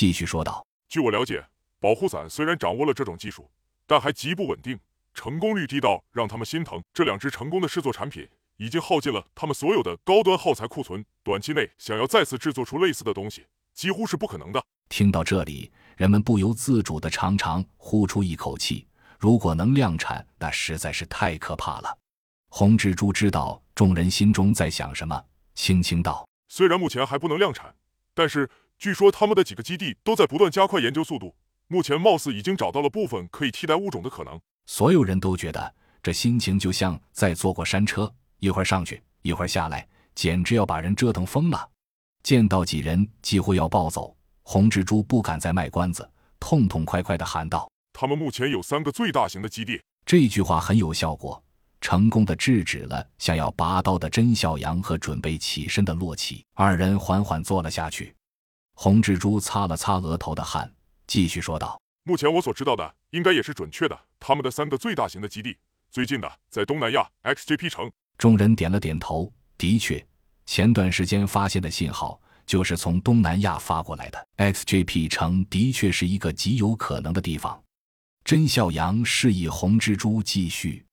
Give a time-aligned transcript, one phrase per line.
[0.00, 1.44] 继续说道：“据我了解，
[1.78, 3.50] 保护伞虽然掌握了这种技术，
[3.86, 4.80] 但还极不稳定，
[5.12, 6.82] 成功率低到让他们心疼。
[6.94, 8.26] 这两只成功的试作产品
[8.56, 13.44] 已经耗尽了他们所有的高端耗材库存，短期内想要再次制作出类似的东西，
[13.74, 18.88] 几乎是不可能的。”听到这里，人们不由自主地长长呼出一口气。
[19.18, 21.98] 如果能量产，那实在是太可怕了。
[22.48, 25.22] 红蜘蛛知道众人心中在想什么，
[25.54, 27.74] 轻轻道：“虽然目前还不能量产，
[28.14, 28.48] 但是
[28.80, 31.34] 据说他们的几个基地都在不断加快研究速度。
[31.68, 41.68] 目前貌似已经找到了部分可以替代物种的可能。”所有人都觉得这心情就像在坐过山车，一会儿上去，一会儿下来，简直要把人折腾疯了。
[42.22, 47.70] 见到几人几乎要暴走，红蜘蛛不敢再卖关子，痛痛快快地喊道。
[47.92, 49.78] 他们目前有三个最大型的基地。
[50.06, 51.42] 这句话很有效果，
[51.82, 56.42] 成功的制止了想要拔刀的甄小羊和准备起身的洛奇。
[56.54, 58.14] 二人缓缓坐了下去。
[58.82, 60.72] 红蜘蛛擦了擦额头的汗，
[61.06, 64.06] 继续说道：“目前我所知道的，应该也是准确的。
[64.18, 65.58] 他们的三个最大型的基地，
[65.90, 69.30] 最近的在东南亚 XJP 城。”众人点了点头。
[69.58, 70.02] 的确，
[70.46, 74.28] 前段时间发现的信号就是从东南亚发过来的。
[74.38, 77.62] XJP 城的确是一个极有可能的地方。
[78.24, 80.86] 甄笑阳示意红蜘蛛继续，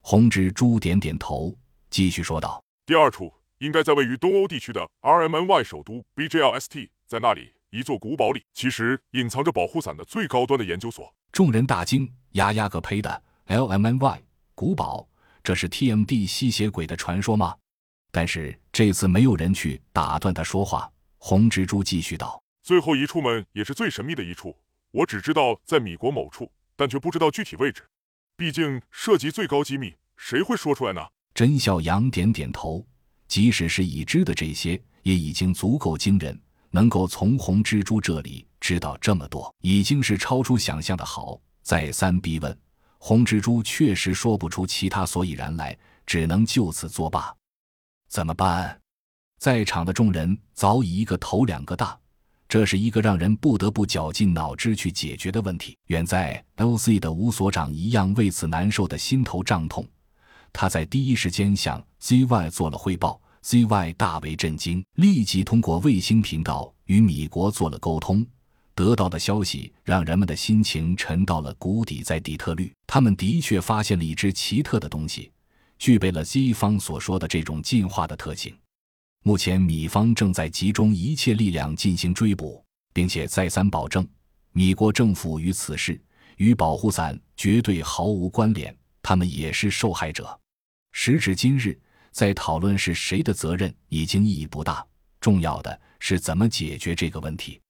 [0.00, 1.54] 红蜘蛛点点头，
[1.90, 14.20] 继续说道：“第二处应该在位于东欧地区的 RMNY 首都 BJLST，在那里一座古堡里，其实隐藏着保护伞的最高端的研究所。”众人大惊：“呀呀个呸的！LMNY
[14.54, 15.08] 古堡，
[15.42, 17.56] 这是 TMD 吸血鬼的传说吗？”
[18.12, 20.90] 但是这次没有人去打断他说话。
[21.16, 24.56] 红蜘蛛继续道：“最后一处们也是最神秘的一处，
[24.90, 27.82] 我只知道在米国某处。”但却不知道具体位置，
[28.36, 31.00] 毕竟涉及最高机密，谁会说出来呢？
[31.34, 32.86] 甄笑阳点点头，
[33.26, 36.40] 即使是已知的这些，也已经足够惊人。
[36.70, 41.40] 能够从红蜘蛛这里知道这么多，已经是超出想象的好。
[41.62, 42.58] 再三逼问，
[42.98, 47.34] 红蜘蛛确实说不出其他所以然来，只能就此作罢。
[48.08, 48.80] 怎么办？
[49.38, 51.98] 在场的众人早已一个头两个大。
[52.48, 55.76] 这是一个让人不得不绞尽脑汁去解决的问题。
[55.88, 56.98] 远在 L.C.
[56.98, 59.86] 的吴所长一样为此难受的心头胀痛。
[60.50, 62.48] 他在第一时间向 Z.Y.
[62.48, 63.94] 做了汇报，Z.Y.
[63.94, 68.26] 大为震惊，立即通过卫星频道与米国做了沟通。
[68.74, 72.02] 得到的消息让人们的心情沉到了谷底。
[72.02, 75.32] 在底特律，他们的确发现了一只奇特的东西，
[75.78, 78.54] 具备了 Z 方所说的这种进化的特性。
[79.24, 84.06] 目前，米方正在集中一切力量进行追捕，并且再三保证，
[84.52, 85.98] 米国政府与此事
[86.36, 90.38] 与保护伞绝对毫无关联，他们也是受害者。
[90.92, 91.78] 时至今日，
[92.18, 94.84] 在讨论是谁的责任已经意义不大，
[95.20, 97.60] 重要的是怎么解决这个问题，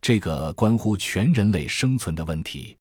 [0.00, 2.76] 这个关乎全人类生存的问题。